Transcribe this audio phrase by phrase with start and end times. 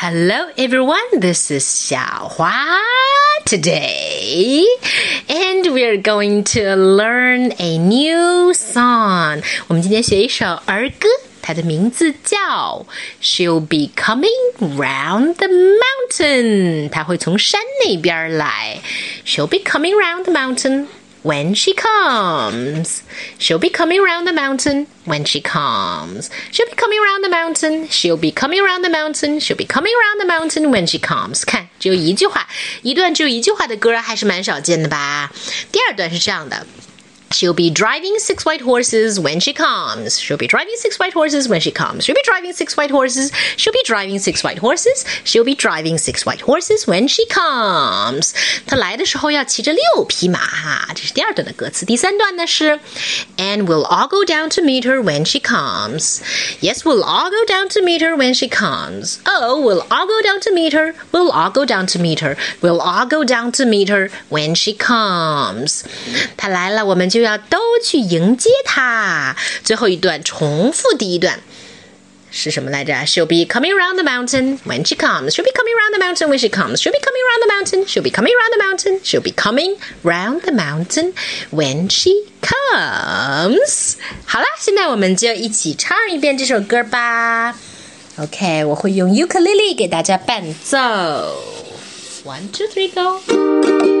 [0.00, 1.20] Hello, everyone.
[1.20, 2.82] This is Xiaohua
[3.44, 4.66] today,
[5.28, 9.42] and we're going to learn a new song.
[9.68, 11.08] 我们今天学一首儿歌，
[11.40, 12.86] 它的名字叫
[13.22, 14.28] "She'll be coming
[14.76, 18.80] round the mountain." 它会从山那边来。
[19.24, 20.86] She'll be coming round the mountain
[21.22, 23.02] when she comes.
[23.38, 26.30] She'll be coming around the mountain when she comes.
[26.52, 27.88] She'll be coming around the mountain.
[27.88, 29.40] She'll be coming around the mountain.
[29.40, 31.44] She'll be coming around the mountain when she comes.
[31.44, 32.46] 看，只有一句话，
[32.82, 35.32] 一段只有一句话的歌还是蛮少见的吧？
[35.72, 36.64] 第二段是这样的。
[37.32, 40.18] She'll be driving six white horses when she comes.
[40.18, 42.04] She'll be driving six white horses when she comes.
[42.04, 43.32] She'll be driving six white horses.
[43.56, 45.04] She'll be driving six white horses.
[45.24, 48.32] She'll be driving six white horses when she comes.
[48.64, 51.84] 她来的时候要骑着六匹马哈，这是第二段的歌词。
[51.84, 52.78] 第三段呢是，
[53.36, 56.20] And we'll all go down to meet her when she comes.
[56.60, 59.18] Yes, we'll all go down to meet her when she comes.
[59.26, 60.94] Oh, we'll all go down to meet her.
[61.10, 62.36] We'll all go down to meet her.
[62.62, 65.82] We'll all go down to meet her when she comes.
[66.36, 67.19] 她来了，我们就。
[67.21, 69.35] 就要都去迎接他。
[69.63, 71.39] 最后一段重复第一段
[72.31, 75.29] 是什么来着？She'll be coming round the mountain when she comes.
[75.29, 76.77] She'll be coming round the mountain when she comes.
[76.81, 77.85] She'll be coming round the mountain.
[77.85, 78.99] She'll be coming round the mountain.
[79.03, 81.13] She'll be coming round the mountain
[81.51, 82.09] when she
[82.41, 83.97] comes.
[84.25, 87.55] 好啦，现在我们就一起唱一遍这首歌吧。
[88.17, 90.77] OK，我会用尤克里里给大家伴奏。
[92.23, 94.00] One, two, three, go.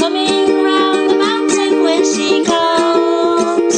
[0.00, 3.74] coming round the mountain when she comes.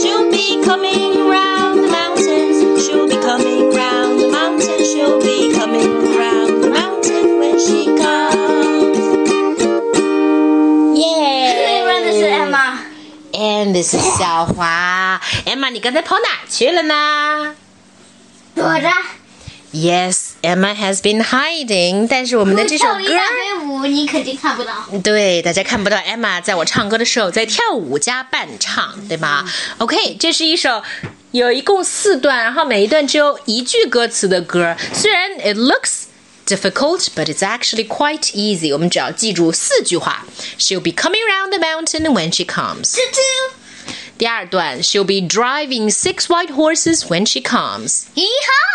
[0.00, 2.78] She'll be coming round the mountain.
[2.80, 4.78] She'll be coming round the mountain.
[4.90, 8.98] She'll be coming round the mountain when she comes.
[10.94, 12.46] 那边的是 Yeah.
[12.46, 12.66] Emma，
[13.32, 15.20] And this is 小华。
[15.46, 17.54] Emma，你刚才跑哪去了呢
[18.54, 18.88] 躲着。
[19.72, 22.06] ？Yes, Emma has been hiding。
[22.08, 24.72] 但是我们的这首歌跳了一大堆舞，你肯定看不到。
[25.02, 29.44] 对，大家看不到 Emma 在我唱歌的时候在跳舞加伴唱，对吗？
[29.78, 30.82] OK，这是一首
[31.32, 34.74] 有一共四段，然后每一段只有一句歌词的歌。
[34.94, 36.04] 虽然 it looks
[36.46, 38.72] difficult, but it's actually quite easy。
[38.72, 40.24] 我们只要记住四句话：
[40.58, 42.92] She'll be coming around the mountain when she comes。
[42.92, 48.04] 啾啾，第二段，She'll be driving six white horses when she comes。
[48.14, 48.24] 咦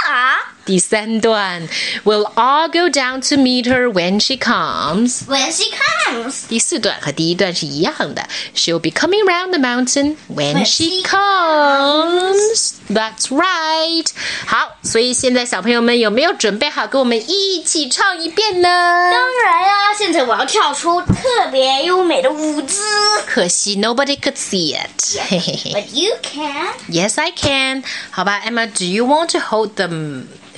[0.05, 1.67] 哈 第三段，
[2.05, 5.25] We'll all go down to meet her when she comes。
[5.27, 8.25] ，When she comes，第四段和第一段是一样的，
[8.55, 12.75] She'll be coming round the mountain when When she she comes.
[12.89, 14.07] That's right.
[14.45, 18.69] 好，所以现在小朋友们有没有准备好跟我们一起唱一遍呢？
[18.69, 22.81] 当然呀，现在我要跳出特别优美的舞姿。
[23.25, 25.19] 可惜 nobody could see it.
[25.29, 26.73] 嘿嘿嘿 But you can.
[26.89, 27.83] Yes, I can.
[28.11, 29.89] 好吧，Emma, do you want to hold the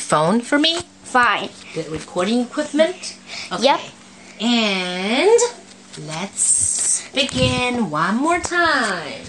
[0.00, 0.80] Phone for me?
[1.02, 1.50] Fine.
[1.74, 3.18] The recording equipment?
[3.52, 3.64] Okay.
[3.64, 3.80] Yep.
[4.40, 5.40] And
[6.06, 9.22] let's begin one more time.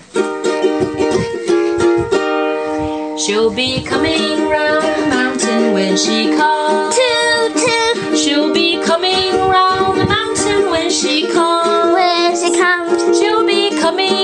[3.18, 6.96] She'll be coming round the mountain when she comes.
[6.96, 8.18] Toot toot.
[8.18, 11.94] She'll be coming round the mountain when she comes.
[11.94, 13.20] When she comes.
[13.20, 14.21] She'll be coming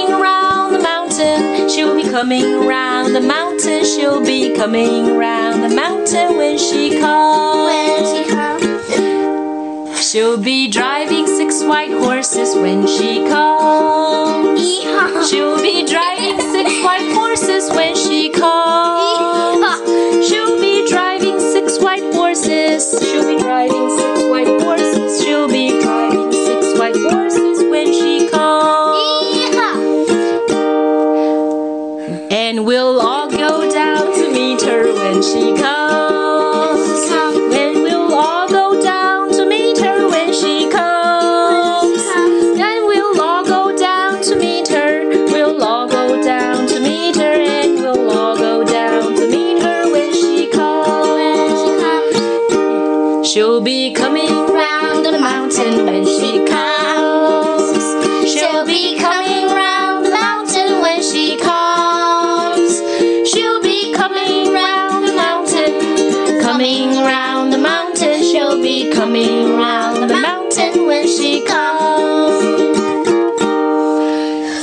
[2.18, 3.86] coming round the mountain.
[3.86, 7.70] She'll be coming round the mountain when she comes.
[7.70, 10.10] When she comes.
[10.10, 14.60] She'll be driving six white horses when she comes.
[14.60, 15.30] Yeehaw.
[15.30, 19.37] She'll be driving six white horses when she comes.
[32.66, 37.12] We'll all go down to meet her when she comes.
[37.54, 42.02] And we'll all go down to meet her when she comes.
[42.60, 45.08] And we'll all go down to meet her.
[45.32, 47.34] We'll all go down to meet her.
[47.42, 51.58] And we'll all go down to meet her when she comes.
[53.28, 56.37] She'll be coming round the mountain when she
[67.57, 68.23] the mountain.
[68.23, 72.43] She'll be coming round the mountain when she comes.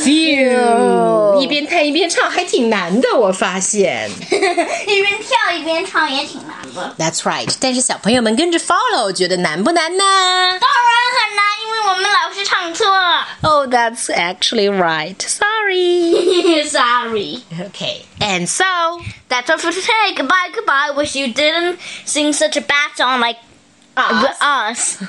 [0.04, 4.10] Phew，一边弹一边唱还挺难的，我发现。
[4.10, 6.96] 一边跳一边唱也挺难的。
[6.98, 10.04] That's right， 但是小朋友们跟着 follow，觉得难不难呢？
[10.04, 12.88] 当然很难，因为我们老是唱错。
[13.42, 15.16] Oh, that's actually right.
[15.20, 16.23] Sorry.
[16.75, 17.37] Sorry.
[17.61, 20.15] Okay, and so That's all for today.
[20.17, 20.93] Goodbye, goodbye.
[20.97, 23.37] Wish you didn't sing such a bad song like
[23.97, 25.01] us.